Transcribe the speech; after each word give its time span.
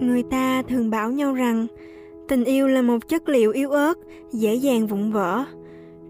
người 0.00 0.22
ta 0.22 0.62
thường 0.62 0.90
bảo 0.90 1.10
nhau 1.10 1.34
rằng, 1.34 1.66
tình 2.28 2.44
yêu 2.44 2.68
là 2.68 2.82
một 2.82 3.08
chất 3.08 3.28
liệu 3.28 3.52
yếu 3.52 3.70
ớt, 3.70 3.98
dễ 4.32 4.54
dàng 4.54 4.86
vụn 4.86 5.12
vỡ. 5.12 5.44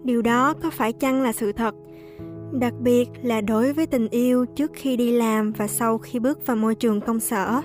Điều 0.03 0.21
đó 0.21 0.53
có 0.53 0.69
phải 0.69 0.93
chăng 0.93 1.21
là 1.21 1.31
sự 1.31 1.51
thật? 1.51 1.75
Đặc 2.59 2.73
biệt 2.79 3.09
là 3.21 3.41
đối 3.41 3.73
với 3.73 3.85
tình 3.85 4.07
yêu 4.09 4.45
trước 4.45 4.71
khi 4.73 4.97
đi 4.97 5.11
làm 5.11 5.51
và 5.51 5.67
sau 5.67 5.97
khi 5.97 6.19
bước 6.19 6.45
vào 6.45 6.57
môi 6.57 6.75
trường 6.75 7.01
công 7.01 7.19
sở. 7.19 7.61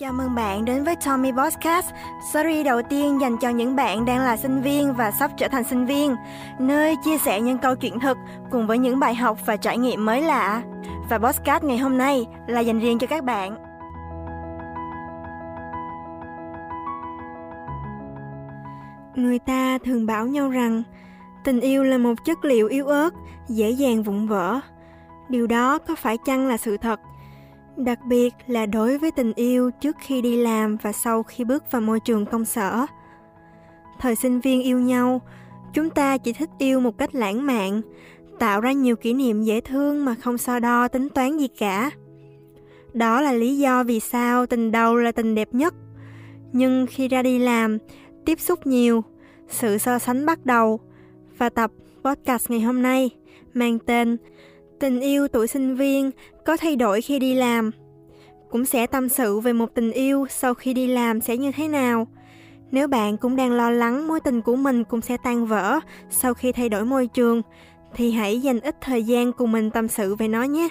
Chào 0.00 0.12
mừng 0.12 0.34
bạn 0.34 0.64
đến 0.64 0.84
với 0.84 0.96
Tommy 0.96 1.32
Podcast, 1.32 1.86
series 2.32 2.66
đầu 2.66 2.82
tiên 2.82 3.20
dành 3.20 3.36
cho 3.40 3.48
những 3.48 3.76
bạn 3.76 4.04
đang 4.04 4.18
là 4.18 4.36
sinh 4.36 4.62
viên 4.62 4.94
và 4.94 5.10
sắp 5.10 5.30
trở 5.36 5.48
thành 5.48 5.64
sinh 5.64 5.86
viên, 5.86 6.16
nơi 6.58 6.96
chia 7.04 7.18
sẻ 7.18 7.40
những 7.40 7.58
câu 7.58 7.76
chuyện 7.76 8.00
thực 8.00 8.18
cùng 8.50 8.66
với 8.66 8.78
những 8.78 9.00
bài 9.00 9.14
học 9.14 9.38
và 9.46 9.56
trải 9.56 9.78
nghiệm 9.78 10.04
mới 10.04 10.22
lạ. 10.22 10.62
Và 11.10 11.18
podcast 11.18 11.64
ngày 11.64 11.78
hôm 11.78 11.98
nay 11.98 12.26
là 12.46 12.60
dành 12.60 12.80
riêng 12.80 12.98
cho 12.98 13.06
các 13.06 13.24
bạn. 13.24 13.56
Người 19.14 19.38
ta 19.38 19.78
thường 19.84 20.06
bảo 20.06 20.26
nhau 20.26 20.50
rằng 20.50 20.82
tình 21.44 21.60
yêu 21.60 21.84
là 21.84 21.98
một 21.98 22.14
chất 22.24 22.44
liệu 22.44 22.68
yếu 22.68 22.86
ớt, 22.86 23.10
dễ 23.48 23.70
dàng 23.70 24.02
vụn 24.02 24.26
vỡ. 24.26 24.60
Điều 25.28 25.46
đó 25.46 25.78
có 25.78 25.94
phải 25.94 26.18
chăng 26.26 26.46
là 26.46 26.56
sự 26.56 26.76
thật? 26.76 27.00
Đặc 27.84 27.98
biệt 28.06 28.34
là 28.46 28.66
đối 28.66 28.98
với 28.98 29.10
tình 29.10 29.32
yêu 29.32 29.70
trước 29.80 29.96
khi 30.00 30.22
đi 30.22 30.36
làm 30.36 30.76
và 30.82 30.92
sau 30.92 31.22
khi 31.22 31.44
bước 31.44 31.64
vào 31.70 31.82
môi 31.82 32.00
trường 32.00 32.26
công 32.26 32.44
sở. 32.44 32.86
Thời 33.98 34.16
sinh 34.16 34.40
viên 34.40 34.62
yêu 34.62 34.80
nhau, 34.80 35.20
chúng 35.72 35.90
ta 35.90 36.18
chỉ 36.18 36.32
thích 36.32 36.50
yêu 36.58 36.80
một 36.80 36.98
cách 36.98 37.14
lãng 37.14 37.46
mạn, 37.46 37.80
tạo 38.38 38.60
ra 38.60 38.72
nhiều 38.72 38.96
kỷ 38.96 39.14
niệm 39.14 39.42
dễ 39.42 39.60
thương 39.60 40.04
mà 40.04 40.14
không 40.14 40.38
so 40.38 40.58
đo 40.58 40.88
tính 40.88 41.08
toán 41.08 41.38
gì 41.38 41.48
cả. 41.48 41.90
Đó 42.92 43.20
là 43.20 43.32
lý 43.32 43.58
do 43.58 43.84
vì 43.84 44.00
sao 44.00 44.46
tình 44.46 44.70
đầu 44.70 44.96
là 44.96 45.12
tình 45.12 45.34
đẹp 45.34 45.48
nhất. 45.52 45.74
Nhưng 46.52 46.86
khi 46.86 47.08
ra 47.08 47.22
đi 47.22 47.38
làm, 47.38 47.78
tiếp 48.24 48.40
xúc 48.40 48.66
nhiều, 48.66 49.04
sự 49.48 49.78
so 49.78 49.98
sánh 49.98 50.26
bắt 50.26 50.46
đầu 50.46 50.80
và 51.38 51.48
tập 51.48 51.70
podcast 52.04 52.50
ngày 52.50 52.60
hôm 52.60 52.82
nay 52.82 53.10
mang 53.54 53.78
tên 53.78 54.16
tình 54.80 55.00
yêu 55.00 55.28
tuổi 55.28 55.46
sinh 55.46 55.76
viên 55.76 56.10
có 56.44 56.56
thay 56.56 56.76
đổi 56.76 57.00
khi 57.00 57.18
đi 57.18 57.34
làm. 57.34 57.70
Cũng 58.50 58.64
sẽ 58.64 58.86
tâm 58.86 59.08
sự 59.08 59.40
về 59.40 59.52
một 59.52 59.74
tình 59.74 59.90
yêu 59.92 60.26
sau 60.30 60.54
khi 60.54 60.74
đi 60.74 60.86
làm 60.86 61.20
sẽ 61.20 61.36
như 61.36 61.52
thế 61.52 61.68
nào. 61.68 62.06
Nếu 62.70 62.88
bạn 62.88 63.16
cũng 63.16 63.36
đang 63.36 63.52
lo 63.52 63.70
lắng 63.70 64.08
mối 64.08 64.20
tình 64.20 64.42
của 64.42 64.56
mình 64.56 64.84
cũng 64.84 65.00
sẽ 65.00 65.16
tan 65.16 65.46
vỡ 65.46 65.80
sau 66.10 66.34
khi 66.34 66.52
thay 66.52 66.68
đổi 66.68 66.84
môi 66.84 67.06
trường, 67.06 67.42
thì 67.94 68.10
hãy 68.10 68.40
dành 68.40 68.60
ít 68.60 68.76
thời 68.80 69.02
gian 69.02 69.32
cùng 69.32 69.52
mình 69.52 69.70
tâm 69.70 69.88
sự 69.88 70.14
về 70.14 70.28
nó 70.28 70.42
nhé. 70.42 70.68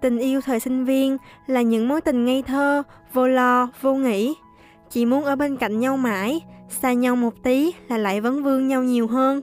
Tình 0.00 0.18
yêu 0.18 0.40
thời 0.40 0.60
sinh 0.60 0.84
viên 0.84 1.16
là 1.46 1.62
những 1.62 1.88
mối 1.88 2.00
tình 2.00 2.24
ngây 2.24 2.42
thơ, 2.42 2.82
vô 3.12 3.28
lo, 3.28 3.68
vô 3.80 3.94
nghĩ. 3.94 4.34
Chỉ 4.90 5.06
muốn 5.06 5.24
ở 5.24 5.36
bên 5.36 5.56
cạnh 5.56 5.80
nhau 5.80 5.96
mãi, 5.96 6.40
xa 6.68 6.92
nhau 6.92 7.16
một 7.16 7.34
tí 7.42 7.72
là 7.88 7.98
lại 7.98 8.20
vấn 8.20 8.42
vương 8.42 8.68
nhau 8.68 8.82
nhiều 8.82 9.06
hơn 9.06 9.40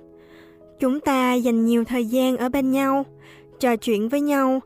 chúng 0.81 0.99
ta 0.99 1.33
dành 1.33 1.65
nhiều 1.65 1.83
thời 1.83 2.05
gian 2.05 2.37
ở 2.37 2.49
bên 2.49 2.71
nhau, 2.71 3.05
trò 3.59 3.75
chuyện 3.75 4.09
với 4.09 4.21
nhau, 4.21 4.59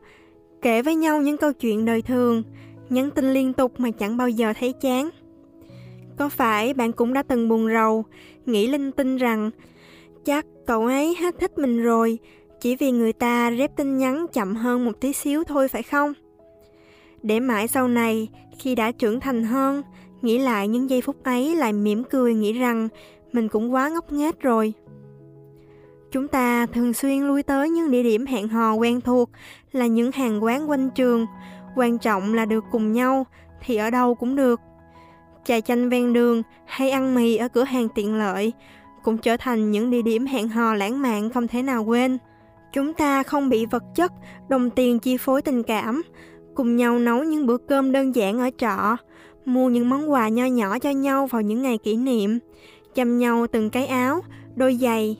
kể 0.62 0.82
với 0.82 0.94
nhau 0.94 1.20
những 1.20 1.36
câu 1.36 1.52
chuyện 1.52 1.84
đời 1.84 2.02
thường, 2.02 2.42
nhắn 2.90 3.10
tin 3.10 3.32
liên 3.32 3.52
tục 3.52 3.72
mà 3.78 3.90
chẳng 3.90 4.16
bao 4.16 4.28
giờ 4.28 4.52
thấy 4.58 4.72
chán. 4.72 5.10
Có 6.16 6.28
phải 6.28 6.74
bạn 6.74 6.92
cũng 6.92 7.12
đã 7.12 7.22
từng 7.22 7.48
buồn 7.48 7.68
rầu, 7.72 8.04
nghĩ 8.46 8.66
linh 8.66 8.92
tinh 8.92 9.16
rằng, 9.16 9.50
chắc 10.24 10.46
cậu 10.66 10.86
ấy 10.86 11.14
hết 11.20 11.34
thích 11.40 11.58
mình 11.58 11.82
rồi, 11.82 12.18
chỉ 12.60 12.76
vì 12.76 12.90
người 12.90 13.12
ta 13.12 13.52
rep 13.58 13.76
tin 13.76 13.98
nhắn 13.98 14.26
chậm 14.32 14.54
hơn 14.54 14.84
một 14.84 15.00
tí 15.00 15.12
xíu 15.12 15.44
thôi 15.44 15.68
phải 15.68 15.82
không? 15.82 16.12
Để 17.22 17.40
mãi 17.40 17.68
sau 17.68 17.88
này, 17.88 18.28
khi 18.58 18.74
đã 18.74 18.92
trưởng 18.92 19.20
thành 19.20 19.44
hơn, 19.44 19.82
nghĩ 20.22 20.38
lại 20.38 20.68
những 20.68 20.90
giây 20.90 21.00
phút 21.00 21.24
ấy 21.24 21.54
lại 21.54 21.72
mỉm 21.72 22.04
cười 22.04 22.34
nghĩ 22.34 22.52
rằng 22.52 22.88
mình 23.32 23.48
cũng 23.48 23.74
quá 23.74 23.88
ngốc 23.88 24.12
nghếch 24.12 24.40
rồi. 24.40 24.74
Chúng 26.12 26.28
ta 26.28 26.66
thường 26.66 26.92
xuyên 26.92 27.22
lui 27.22 27.42
tới 27.42 27.70
những 27.70 27.90
địa 27.90 28.02
điểm 28.02 28.26
hẹn 28.26 28.48
hò 28.48 28.74
quen 28.74 29.00
thuộc 29.00 29.30
là 29.72 29.86
những 29.86 30.12
hàng 30.12 30.44
quán 30.44 30.70
quanh 30.70 30.90
trường. 30.90 31.26
Quan 31.76 31.98
trọng 31.98 32.34
là 32.34 32.44
được 32.44 32.64
cùng 32.70 32.92
nhau 32.92 33.26
thì 33.60 33.76
ở 33.76 33.90
đâu 33.90 34.14
cũng 34.14 34.36
được. 34.36 34.60
Trà 35.44 35.60
chanh 35.60 35.88
ven 35.88 36.12
đường 36.12 36.42
hay 36.66 36.90
ăn 36.90 37.14
mì 37.14 37.36
ở 37.36 37.48
cửa 37.48 37.64
hàng 37.64 37.88
tiện 37.94 38.14
lợi 38.14 38.52
cũng 39.02 39.18
trở 39.18 39.36
thành 39.36 39.70
những 39.70 39.90
địa 39.90 40.02
điểm 40.02 40.26
hẹn 40.26 40.48
hò 40.48 40.74
lãng 40.74 41.02
mạn 41.02 41.30
không 41.30 41.48
thể 41.48 41.62
nào 41.62 41.84
quên. 41.84 42.18
Chúng 42.72 42.94
ta 42.94 43.22
không 43.22 43.48
bị 43.48 43.66
vật 43.66 43.82
chất, 43.94 44.12
đồng 44.48 44.70
tiền 44.70 44.98
chi 44.98 45.16
phối 45.16 45.42
tình 45.42 45.62
cảm, 45.62 46.02
cùng 46.54 46.76
nhau 46.76 46.98
nấu 46.98 47.24
những 47.24 47.46
bữa 47.46 47.56
cơm 47.56 47.92
đơn 47.92 48.14
giản 48.14 48.38
ở 48.38 48.50
trọ, 48.58 48.96
mua 49.44 49.68
những 49.68 49.88
món 49.88 50.10
quà 50.10 50.28
nho 50.28 50.44
nhỏ 50.44 50.78
cho 50.78 50.90
nhau 50.90 51.26
vào 51.26 51.42
những 51.42 51.62
ngày 51.62 51.78
kỷ 51.78 51.96
niệm, 51.96 52.38
chăm 52.94 53.18
nhau 53.18 53.46
từng 53.52 53.70
cái 53.70 53.86
áo, 53.86 54.20
đôi 54.54 54.74
giày, 54.74 55.16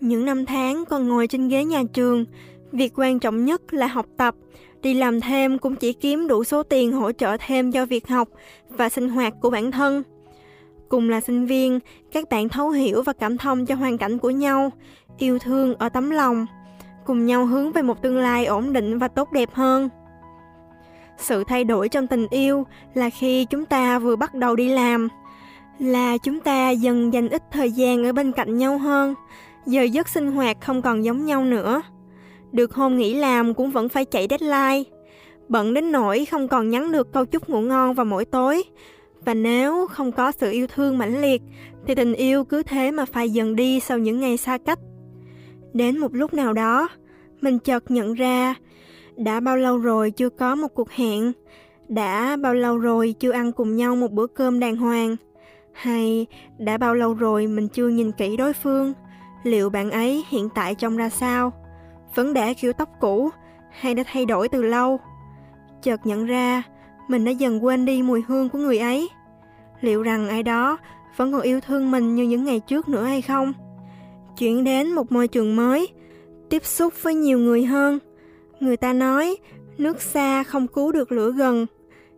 những 0.00 0.24
năm 0.24 0.46
tháng 0.46 0.84
còn 0.84 1.08
ngồi 1.08 1.26
trên 1.26 1.48
ghế 1.48 1.64
nhà 1.64 1.82
trường, 1.92 2.24
việc 2.72 2.92
quan 2.96 3.18
trọng 3.18 3.44
nhất 3.44 3.74
là 3.74 3.86
học 3.86 4.06
tập, 4.16 4.34
đi 4.82 4.94
làm 4.94 5.20
thêm 5.20 5.58
cũng 5.58 5.76
chỉ 5.76 5.92
kiếm 5.92 6.28
đủ 6.28 6.44
số 6.44 6.62
tiền 6.62 6.92
hỗ 6.92 7.12
trợ 7.12 7.36
thêm 7.46 7.72
cho 7.72 7.86
việc 7.86 8.08
học 8.08 8.28
và 8.68 8.88
sinh 8.88 9.08
hoạt 9.08 9.34
của 9.40 9.50
bản 9.50 9.70
thân. 9.70 10.02
Cùng 10.88 11.08
là 11.08 11.20
sinh 11.20 11.46
viên, 11.46 11.80
các 12.12 12.28
bạn 12.30 12.48
thấu 12.48 12.70
hiểu 12.70 13.02
và 13.02 13.12
cảm 13.12 13.38
thông 13.38 13.66
cho 13.66 13.74
hoàn 13.74 13.98
cảnh 13.98 14.18
của 14.18 14.30
nhau, 14.30 14.70
yêu 15.18 15.38
thương 15.38 15.74
ở 15.74 15.88
tấm 15.88 16.10
lòng, 16.10 16.46
cùng 17.06 17.26
nhau 17.26 17.46
hướng 17.46 17.72
về 17.72 17.82
một 17.82 18.02
tương 18.02 18.16
lai 18.16 18.46
ổn 18.46 18.72
định 18.72 18.98
và 18.98 19.08
tốt 19.08 19.32
đẹp 19.32 19.48
hơn. 19.52 19.88
Sự 21.18 21.44
thay 21.44 21.64
đổi 21.64 21.88
trong 21.88 22.06
tình 22.06 22.26
yêu 22.30 22.66
là 22.94 23.10
khi 23.10 23.44
chúng 23.44 23.64
ta 23.64 23.98
vừa 23.98 24.16
bắt 24.16 24.34
đầu 24.34 24.56
đi 24.56 24.68
làm, 24.68 25.08
là 25.78 26.18
chúng 26.18 26.40
ta 26.40 26.70
dần 26.70 27.12
dành 27.12 27.28
ít 27.28 27.42
thời 27.52 27.72
gian 27.72 28.04
ở 28.04 28.12
bên 28.12 28.32
cạnh 28.32 28.58
nhau 28.58 28.78
hơn, 28.78 29.14
giờ 29.66 29.82
giấc 29.82 30.08
sinh 30.08 30.32
hoạt 30.32 30.60
không 30.60 30.82
còn 30.82 31.04
giống 31.04 31.26
nhau 31.26 31.44
nữa. 31.44 31.82
Được 32.52 32.74
hôm 32.74 32.96
nghỉ 32.96 33.14
làm 33.14 33.54
cũng 33.54 33.70
vẫn 33.70 33.88
phải 33.88 34.04
chạy 34.04 34.26
deadline. 34.30 34.90
Bận 35.48 35.74
đến 35.74 35.92
nỗi 35.92 36.24
không 36.24 36.48
còn 36.48 36.70
nhắn 36.70 36.92
được 36.92 37.12
câu 37.12 37.24
chúc 37.24 37.48
ngủ 37.48 37.60
ngon 37.60 37.94
vào 37.94 38.06
mỗi 38.06 38.24
tối. 38.24 38.62
Và 39.24 39.34
nếu 39.34 39.86
không 39.86 40.12
có 40.12 40.32
sự 40.32 40.50
yêu 40.50 40.66
thương 40.66 40.98
mãnh 40.98 41.20
liệt, 41.20 41.42
thì 41.86 41.94
tình 41.94 42.14
yêu 42.14 42.44
cứ 42.44 42.62
thế 42.62 42.90
mà 42.90 43.04
phải 43.04 43.30
dần 43.30 43.56
đi 43.56 43.80
sau 43.80 43.98
những 43.98 44.20
ngày 44.20 44.36
xa 44.36 44.58
cách. 44.58 44.78
Đến 45.72 45.98
một 45.98 46.14
lúc 46.14 46.34
nào 46.34 46.52
đó, 46.52 46.88
mình 47.40 47.58
chợt 47.58 47.90
nhận 47.90 48.14
ra, 48.14 48.54
đã 49.16 49.40
bao 49.40 49.56
lâu 49.56 49.78
rồi 49.78 50.10
chưa 50.10 50.28
có 50.28 50.54
một 50.54 50.68
cuộc 50.74 50.90
hẹn, 50.90 51.32
đã 51.88 52.36
bao 52.36 52.54
lâu 52.54 52.78
rồi 52.78 53.14
chưa 53.20 53.30
ăn 53.32 53.52
cùng 53.52 53.76
nhau 53.76 53.96
một 53.96 54.12
bữa 54.12 54.26
cơm 54.26 54.60
đàng 54.60 54.76
hoàng, 54.76 55.16
hay 55.72 56.26
đã 56.58 56.78
bao 56.78 56.94
lâu 56.94 57.14
rồi 57.14 57.46
mình 57.46 57.68
chưa 57.68 57.88
nhìn 57.88 58.12
kỹ 58.12 58.36
đối 58.36 58.52
phương, 58.52 58.92
liệu 59.46 59.70
bạn 59.70 59.90
ấy 59.90 60.24
hiện 60.28 60.48
tại 60.54 60.74
trông 60.74 60.96
ra 60.96 61.08
sao? 61.08 61.52
Vẫn 62.14 62.34
để 62.34 62.54
kiểu 62.54 62.72
tóc 62.72 62.88
cũ 63.00 63.30
hay 63.70 63.94
đã 63.94 64.04
thay 64.06 64.26
đổi 64.26 64.48
từ 64.48 64.62
lâu? 64.62 65.00
Chợt 65.82 66.06
nhận 66.06 66.26
ra, 66.26 66.62
mình 67.08 67.24
đã 67.24 67.30
dần 67.30 67.64
quên 67.64 67.84
đi 67.84 68.02
mùi 68.02 68.22
hương 68.28 68.48
của 68.48 68.58
người 68.58 68.78
ấy. 68.78 69.08
Liệu 69.80 70.02
rằng 70.02 70.28
ai 70.28 70.42
đó 70.42 70.78
vẫn 71.16 71.32
còn 71.32 71.40
yêu 71.40 71.60
thương 71.60 71.90
mình 71.90 72.14
như 72.14 72.24
những 72.24 72.44
ngày 72.44 72.60
trước 72.60 72.88
nữa 72.88 73.04
hay 73.04 73.22
không? 73.22 73.52
Chuyển 74.38 74.64
đến 74.64 74.92
một 74.92 75.12
môi 75.12 75.28
trường 75.28 75.56
mới, 75.56 75.88
tiếp 76.48 76.64
xúc 76.64 76.94
với 77.02 77.14
nhiều 77.14 77.38
người 77.38 77.64
hơn. 77.64 77.98
Người 78.60 78.76
ta 78.76 78.92
nói, 78.92 79.36
nước 79.78 80.02
xa 80.02 80.42
không 80.42 80.66
cứu 80.66 80.92
được 80.92 81.12
lửa 81.12 81.32
gần. 81.32 81.66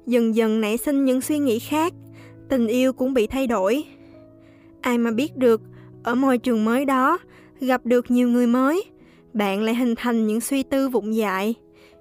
Dần 0.06 0.34
dần 0.34 0.60
nảy 0.60 0.76
sinh 0.76 1.04
những 1.04 1.20
suy 1.20 1.38
nghĩ 1.38 1.58
khác, 1.58 1.92
tình 2.48 2.66
yêu 2.66 2.92
cũng 2.92 3.14
bị 3.14 3.26
thay 3.26 3.46
đổi. 3.46 3.84
Ai 4.80 4.98
mà 4.98 5.10
biết 5.10 5.36
được, 5.36 5.60
ở 6.08 6.14
môi 6.14 6.38
trường 6.38 6.64
mới 6.64 6.84
đó, 6.84 7.18
gặp 7.60 7.80
được 7.84 8.10
nhiều 8.10 8.28
người 8.28 8.46
mới, 8.46 8.84
bạn 9.34 9.62
lại 9.62 9.74
hình 9.74 9.94
thành 9.94 10.26
những 10.26 10.40
suy 10.40 10.62
tư 10.62 10.88
vụng 10.88 11.14
dại, 11.14 11.54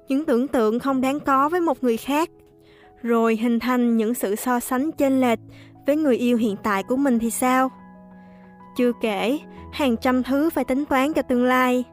những 0.07 0.25
tưởng 0.25 0.48
tượng 0.48 0.80
không 0.80 1.01
đáng 1.01 1.19
có 1.19 1.50
với 1.50 1.62
một 1.62 1.83
người 1.83 1.98
khác, 1.98 2.30
rồi 3.01 3.36
hình 3.36 3.59
thành 3.59 3.98
những 3.98 4.13
sự 4.13 4.36
so 4.36 4.59
sánh 4.59 4.92
chênh 4.92 5.21
lệch 5.21 5.39
với 5.88 5.95
người 5.95 6.18
yêu 6.18 6.38
hiện 6.38 6.56
tại 6.63 6.83
của 6.83 6.98
mình 6.98 7.19
thì 7.19 7.31
sao? 7.31 7.71
Chưa 8.77 8.92
kể, 9.01 9.38
hàng 9.71 9.95
trăm 9.98 10.24
thứ 10.24 10.50
phải 10.50 10.63
tính 10.63 10.86
toán 10.86 11.13
cho 11.13 11.21
tương 11.21 11.45
lai. 11.45 11.83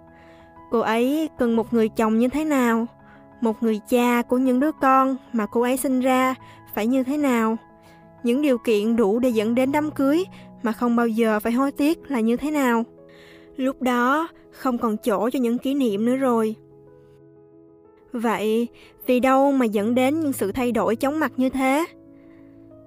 Cô 0.71 0.81
ấy 0.81 1.29
cần 1.39 1.57
một 1.57 1.75
người 1.75 1.89
chồng 1.89 2.19
như 2.19 2.29
thế 2.29 2.45
nào? 2.45 2.87
Một 3.41 3.63
người 3.63 3.81
cha 3.89 4.23
của 4.23 4.39
những 4.39 4.61
đứa 4.61 4.73
con 4.73 5.17
mà 5.33 5.47
cô 5.47 5.63
ấy 5.63 5.77
sinh 5.77 6.01
ra 6.01 6.35
phải 6.75 6.87
như 6.87 7.03
thế 7.03 7.17
nào? 7.17 7.57
Những 8.23 8.43
điều 8.43 8.59
kiện 8.59 8.97
đủ 8.97 9.19
để 9.19 9.29
dẫn 9.29 9.55
đến 9.55 9.73
đám 9.73 9.91
cưới 9.91 10.25
mà 10.65 10.73
không 10.73 10.97
bao 10.97 11.09
giờ 11.09 11.41
phải 11.41 11.53
hối 11.53 11.73
tiếc 11.73 12.11
là 12.11 12.21
như 12.21 12.37
thế 12.37 12.51
nào 12.51 12.85
lúc 13.57 13.83
đó 13.83 14.29
không 14.51 14.79
còn 14.79 14.97
chỗ 14.97 15.31
cho 15.31 15.39
những 15.39 15.59
kỷ 15.59 15.75
niệm 15.75 16.05
nữa 16.05 16.17
rồi 16.17 16.55
vậy 18.13 18.69
vì 19.07 19.21
đâu 19.21 19.53
mà 19.53 19.67
dẫn 19.67 19.95
đến 19.95 20.21
những 20.21 20.33
sự 20.33 20.53
thay 20.53 20.73
đổi 20.73 20.97
chóng 20.97 21.21
mặt 21.21 21.33
như 21.37 21.49
thế 21.49 21.85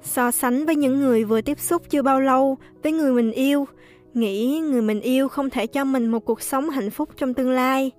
so 0.01 0.31
sánh 0.31 0.65
với 0.65 0.75
những 0.75 0.99
người 0.99 1.23
vừa 1.23 1.41
tiếp 1.41 1.59
xúc 1.59 1.81
chưa 1.89 2.01
bao 2.01 2.21
lâu 2.21 2.57
với 2.83 2.91
người 2.91 3.11
mình 3.11 3.31
yêu 3.31 3.65
nghĩ 4.17 4.59
người 4.59 4.81
mình 4.81 5.01
yêu 5.01 5.27
không 5.27 5.49
thể 5.49 5.67
cho 5.67 5.85
mình 5.85 6.07
một 6.07 6.25
cuộc 6.25 6.41
sống 6.41 6.69
hạnh 6.69 6.89
phúc 6.89 7.09
trong 7.17 7.33
tương 7.33 7.51
lai. 7.51 7.91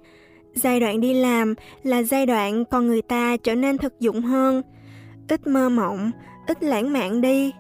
Giai 0.55 0.81
đoạn 0.81 1.01
đi 1.01 1.15
làm 1.15 1.55
là 1.83 2.03
giai 2.03 2.27
đoạn 2.27 2.65
con 2.65 2.87
người 2.87 3.03
ta 3.03 3.37
trở 3.37 3.55
nên 3.55 3.79
thực 3.79 4.01
dụng 4.01 4.21
hơn, 4.21 4.63
ít 5.29 5.47
mơ 5.47 5.69
mộng, 5.69 6.11
ít 6.47 6.63
lãng 6.63 6.93
mạn 6.93 7.21
đi. 7.21 7.53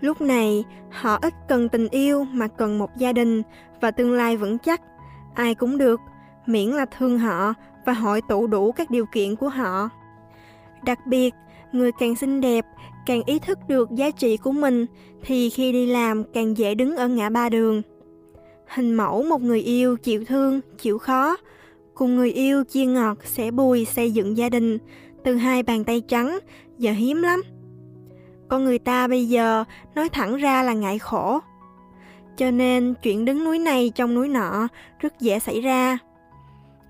Lúc 0.00 0.20
này, 0.20 0.64
họ 0.90 1.18
ít 1.22 1.34
cần 1.48 1.68
tình 1.68 1.88
yêu 1.88 2.24
mà 2.24 2.48
cần 2.48 2.78
một 2.78 2.90
gia 2.96 3.12
đình 3.12 3.42
và 3.80 3.90
tương 3.90 4.12
lai 4.12 4.36
vững 4.36 4.58
chắc. 4.58 4.80
Ai 5.34 5.54
cũng 5.54 5.78
được, 5.78 6.00
miễn 6.46 6.68
là 6.68 6.86
thương 6.98 7.18
họ 7.18 7.54
và 7.86 7.92
hội 7.92 8.20
tụ 8.28 8.46
đủ 8.46 8.72
các 8.72 8.90
điều 8.90 9.06
kiện 9.06 9.36
của 9.36 9.48
họ. 9.48 9.88
Đặc 10.84 11.06
biệt, 11.06 11.34
người 11.72 11.92
càng 11.98 12.16
xinh 12.16 12.40
đẹp, 12.40 12.64
càng 13.06 13.22
ý 13.26 13.38
thức 13.38 13.58
được 13.68 13.90
giá 13.90 14.10
trị 14.10 14.36
của 14.36 14.52
mình 14.52 14.86
thì 15.22 15.50
khi 15.50 15.72
đi 15.72 15.86
làm 15.86 16.24
càng 16.34 16.56
dễ 16.56 16.74
đứng 16.74 16.96
ở 16.96 17.08
ngã 17.08 17.30
ba 17.30 17.48
đường. 17.48 17.82
Hình 18.66 18.94
mẫu 18.94 19.22
một 19.22 19.42
người 19.42 19.60
yêu 19.60 19.96
chịu 19.96 20.24
thương, 20.24 20.60
chịu 20.78 20.98
khó, 20.98 21.36
cùng 21.94 22.16
người 22.16 22.32
yêu 22.32 22.64
chia 22.64 22.84
ngọt, 22.84 23.18
sẻ 23.24 23.50
bùi 23.50 23.84
xây 23.84 24.10
dựng 24.10 24.36
gia 24.36 24.48
đình, 24.48 24.78
từ 25.24 25.34
hai 25.34 25.62
bàn 25.62 25.84
tay 25.84 26.00
trắng, 26.08 26.38
giờ 26.78 26.92
hiếm 26.92 27.22
lắm. 27.22 27.42
Con 28.48 28.64
người 28.64 28.78
ta 28.78 29.08
bây 29.08 29.28
giờ 29.28 29.64
nói 29.94 30.08
thẳng 30.08 30.36
ra 30.36 30.62
là 30.62 30.72
ngại 30.72 30.98
khổ. 30.98 31.40
Cho 32.36 32.50
nên 32.50 32.94
chuyện 33.02 33.24
đứng 33.24 33.44
núi 33.44 33.58
này 33.58 33.92
trong 33.94 34.14
núi 34.14 34.28
nọ 34.28 34.68
rất 34.98 35.20
dễ 35.20 35.38
xảy 35.38 35.60
ra. 35.60 35.98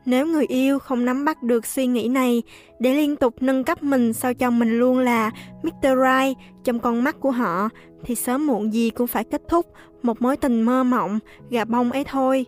Nếu 0.05 0.26
người 0.26 0.46
yêu 0.46 0.78
không 0.78 1.05
nắm 1.05 1.25
bắt 1.25 1.43
được 1.43 1.66
suy 1.66 1.87
nghĩ 1.87 2.08
này 2.08 2.43
để 2.78 2.94
liên 2.94 3.16
tục 3.16 3.34
nâng 3.40 3.64
cấp 3.64 3.82
mình 3.82 4.12
sao 4.12 4.34
cho 4.34 4.50
mình 4.50 4.78
luôn 4.78 4.99
là 4.99 5.31
Mr. 5.62 5.70
Right 5.82 6.38
trong 6.64 6.81
con 6.81 7.05
mắt 7.05 7.20
của 7.20 7.31
họ, 7.31 7.69
thì 8.04 8.14
sớm 8.14 8.46
muộn 8.46 8.72
gì 8.72 8.90
cũng 8.90 9.06
phải 9.06 9.25
kết 9.25 9.43
thúc 9.49 9.66
một 10.02 10.22
mối 10.22 10.37
tình 10.37 10.62
mơ 10.62 10.84
mộng, 10.84 11.19
gà 11.50 11.64
bông 11.64 11.93
ấy 11.93 12.04
thôi. 12.04 12.46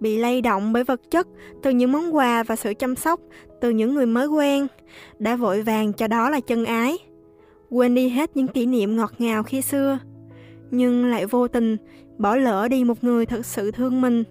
Bị 0.00 0.18
lay 0.18 0.40
động 0.40 0.72
bởi 0.72 0.84
vật 0.84 1.00
chất, 1.10 1.28
từ 1.62 1.70
những 1.70 1.92
món 1.92 2.16
quà 2.16 2.42
và 2.42 2.56
sự 2.56 2.74
chăm 2.78 2.96
sóc, 2.96 3.20
từ 3.60 3.70
những 3.70 3.94
người 3.94 4.06
mới 4.06 4.26
quen, 4.26 4.66
đã 5.18 5.36
vội 5.36 5.62
vàng 5.62 5.92
cho 5.92 6.08
đó 6.08 6.30
là 6.30 6.40
chân 6.40 6.64
ái. 6.64 6.98
Quên 7.70 7.94
đi 7.94 8.08
hết 8.08 8.36
những 8.36 8.48
kỷ 8.48 8.66
niệm 8.66 8.96
ngọt 8.96 9.12
ngào 9.18 9.42
khi 9.42 9.62
xưa, 9.62 9.98
nhưng 10.70 11.06
lại 11.10 11.26
vô 11.26 11.48
tình 11.48 11.76
bỏ 12.18 12.36
lỡ 12.36 12.68
đi 12.68 12.84
một 12.84 13.04
người 13.04 13.26
thật 13.26 13.46
sự 13.46 13.70
thương 13.70 14.00
mình. 14.00 14.24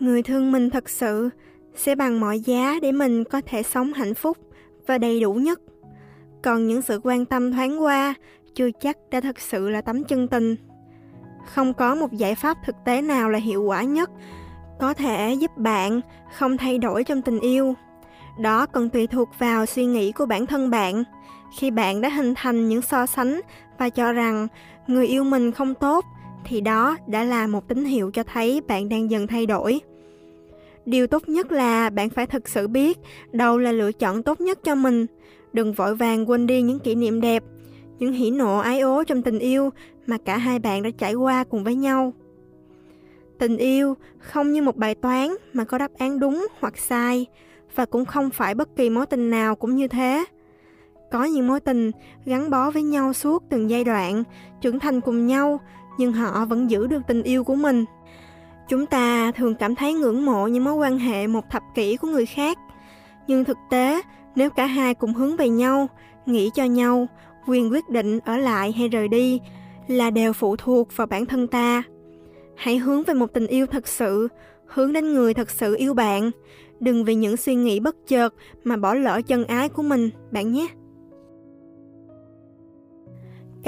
Người 0.00 0.22
thương 0.22 0.52
mình 0.52 0.70
thật 0.70 0.88
sự 0.88 1.30
sẽ 1.74 1.94
bằng 1.94 2.20
mọi 2.20 2.40
giá 2.40 2.74
để 2.82 2.92
mình 2.92 3.24
có 3.24 3.40
thể 3.46 3.62
sống 3.62 3.92
hạnh 3.92 4.14
phúc 4.14 4.38
và 4.86 4.98
đầy 4.98 5.20
đủ 5.20 5.34
nhất. 5.34 5.60
Còn 6.42 6.66
những 6.66 6.82
sự 6.82 7.00
quan 7.04 7.24
tâm 7.24 7.52
thoáng 7.52 7.82
qua 7.82 8.14
chưa 8.54 8.70
chắc 8.80 8.96
đã 9.10 9.20
thật 9.20 9.40
sự 9.40 9.68
là 9.68 9.80
tấm 9.80 10.04
chân 10.04 10.28
tình. 10.28 10.56
Không 11.46 11.74
có 11.74 11.94
một 11.94 12.12
giải 12.12 12.34
pháp 12.34 12.58
thực 12.66 12.76
tế 12.84 13.02
nào 13.02 13.30
là 13.30 13.38
hiệu 13.38 13.62
quả 13.62 13.82
nhất 13.82 14.10
có 14.78 14.94
thể 14.94 15.34
giúp 15.40 15.50
bạn 15.56 16.00
không 16.38 16.56
thay 16.56 16.78
đổi 16.78 17.04
trong 17.04 17.22
tình 17.22 17.40
yêu. 17.40 17.74
Đó 18.40 18.66
còn 18.66 18.90
tùy 18.90 19.06
thuộc 19.06 19.28
vào 19.38 19.66
suy 19.66 19.84
nghĩ 19.84 20.12
của 20.12 20.26
bản 20.26 20.46
thân 20.46 20.70
bạn 20.70 21.04
khi 21.56 21.70
bạn 21.70 22.00
đã 22.00 22.08
hình 22.08 22.34
thành 22.34 22.68
những 22.68 22.82
so 22.82 23.06
sánh 23.06 23.40
và 23.78 23.88
cho 23.88 24.12
rằng 24.12 24.48
người 24.86 25.06
yêu 25.06 25.24
mình 25.24 25.52
không 25.52 25.74
tốt, 25.74 26.04
thì 26.44 26.60
đó 26.60 26.96
đã 27.06 27.24
là 27.24 27.46
một 27.46 27.68
tín 27.68 27.84
hiệu 27.84 28.10
cho 28.10 28.22
thấy 28.22 28.60
bạn 28.68 28.88
đang 28.88 29.10
dần 29.10 29.26
thay 29.26 29.46
đổi. 29.46 29.80
Điều 30.86 31.06
tốt 31.06 31.28
nhất 31.28 31.52
là 31.52 31.90
bạn 31.90 32.10
phải 32.10 32.26
thực 32.26 32.48
sự 32.48 32.68
biết 32.68 32.98
đâu 33.32 33.58
là 33.58 33.72
lựa 33.72 33.92
chọn 33.92 34.22
tốt 34.22 34.40
nhất 34.40 34.58
cho 34.64 34.74
mình. 34.74 35.06
Đừng 35.52 35.72
vội 35.72 35.94
vàng 35.94 36.30
quên 36.30 36.46
đi 36.46 36.62
những 36.62 36.78
kỷ 36.78 36.94
niệm 36.94 37.20
đẹp, 37.20 37.44
những 37.98 38.12
hỉ 38.12 38.30
nộ 38.30 38.58
ái 38.58 38.80
ố 38.80 39.04
trong 39.04 39.22
tình 39.22 39.38
yêu 39.38 39.70
mà 40.06 40.18
cả 40.24 40.36
hai 40.38 40.58
bạn 40.58 40.82
đã 40.82 40.90
trải 40.98 41.14
qua 41.14 41.44
cùng 41.44 41.64
với 41.64 41.74
nhau. 41.74 42.12
Tình 43.38 43.56
yêu 43.56 43.96
không 44.18 44.52
như 44.52 44.62
một 44.62 44.76
bài 44.76 44.94
toán 44.94 45.28
mà 45.52 45.64
có 45.64 45.78
đáp 45.78 45.90
án 45.98 46.20
đúng 46.20 46.46
hoặc 46.60 46.78
sai, 46.78 47.26
và 47.74 47.84
cũng 47.84 48.04
không 48.04 48.30
phải 48.30 48.54
bất 48.54 48.76
kỳ 48.76 48.90
mối 48.90 49.06
tình 49.06 49.30
nào 49.30 49.54
cũng 49.54 49.76
như 49.76 49.88
thế 49.88 50.24
có 51.10 51.24
những 51.24 51.46
mối 51.46 51.60
tình 51.60 51.90
gắn 52.24 52.50
bó 52.50 52.70
với 52.70 52.82
nhau 52.82 53.12
suốt 53.12 53.42
từng 53.50 53.70
giai 53.70 53.84
đoạn, 53.84 54.24
trưởng 54.60 54.78
thành 54.78 55.00
cùng 55.00 55.26
nhau, 55.26 55.60
nhưng 55.98 56.12
họ 56.12 56.44
vẫn 56.44 56.70
giữ 56.70 56.86
được 56.86 57.02
tình 57.08 57.22
yêu 57.22 57.44
của 57.44 57.54
mình. 57.54 57.84
Chúng 58.68 58.86
ta 58.86 59.32
thường 59.32 59.54
cảm 59.54 59.74
thấy 59.74 59.94
ngưỡng 59.94 60.26
mộ 60.26 60.46
những 60.46 60.64
mối 60.64 60.74
quan 60.74 60.98
hệ 60.98 61.26
một 61.26 61.44
thập 61.50 61.62
kỷ 61.74 61.96
của 61.96 62.08
người 62.08 62.26
khác. 62.26 62.58
Nhưng 63.26 63.44
thực 63.44 63.58
tế, 63.70 64.02
nếu 64.34 64.50
cả 64.50 64.66
hai 64.66 64.94
cùng 64.94 65.14
hướng 65.14 65.36
về 65.36 65.48
nhau, 65.48 65.88
nghĩ 66.26 66.50
cho 66.54 66.64
nhau, 66.64 67.06
quyền 67.46 67.72
quyết 67.72 67.88
định 67.88 68.18
ở 68.18 68.36
lại 68.36 68.72
hay 68.72 68.88
rời 68.88 69.08
đi 69.08 69.40
là 69.86 70.10
đều 70.10 70.32
phụ 70.32 70.56
thuộc 70.56 70.96
vào 70.96 71.06
bản 71.06 71.26
thân 71.26 71.46
ta. 71.46 71.82
Hãy 72.56 72.78
hướng 72.78 73.02
về 73.02 73.14
một 73.14 73.32
tình 73.32 73.46
yêu 73.46 73.66
thật 73.66 73.88
sự, 73.88 74.28
hướng 74.66 74.92
đến 74.92 75.14
người 75.14 75.34
thật 75.34 75.50
sự 75.50 75.76
yêu 75.76 75.94
bạn. 75.94 76.30
Đừng 76.80 77.04
vì 77.04 77.14
những 77.14 77.36
suy 77.36 77.54
nghĩ 77.54 77.80
bất 77.80 77.96
chợt 78.06 78.34
mà 78.64 78.76
bỏ 78.76 78.94
lỡ 78.94 79.20
chân 79.26 79.44
ái 79.44 79.68
của 79.68 79.82
mình, 79.82 80.10
bạn 80.30 80.52
nhé. 80.52 80.68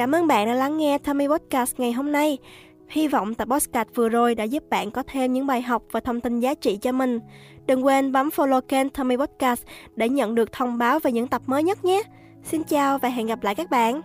Cảm 0.01 0.15
ơn 0.15 0.27
bạn 0.27 0.47
đã 0.47 0.55
lắng 0.55 0.77
nghe 0.77 0.99
Tommy 0.99 1.29
Podcast 1.29 1.75
ngày 1.79 1.93
hôm 1.93 2.13
nay. 2.13 2.39
Hy 2.89 3.09
vọng 3.09 3.35
tập 3.35 3.49
podcast 3.51 3.89
vừa 3.95 4.09
rồi 4.09 4.35
đã 4.35 4.45
giúp 4.45 4.65
bạn 4.71 4.91
có 4.91 5.03
thêm 5.07 5.33
những 5.33 5.47
bài 5.47 5.63
học 5.63 5.83
và 5.91 6.01
thông 6.01 6.21
tin 6.21 6.41
giá 6.41 6.55
trị 6.55 6.77
cho 6.77 6.93
mình. 6.93 7.21
Đừng 7.67 7.85
quên 7.87 8.13
bấm 8.13 8.29
follow 8.29 8.61
kênh 8.61 8.89
Tommy 8.91 9.17
Podcast 9.17 9.63
để 9.97 10.09
nhận 10.09 10.35
được 10.35 10.53
thông 10.53 10.79
báo 10.79 10.99
về 10.99 11.13
những 11.13 11.29
tập 11.29 11.43
mới 11.47 11.63
nhất 11.63 11.85
nhé. 11.85 12.03
Xin 12.45 12.63
chào 12.65 12.99
và 12.99 13.09
hẹn 13.09 13.27
gặp 13.27 13.43
lại 13.43 13.55
các 13.55 13.71
bạn. 13.71 14.03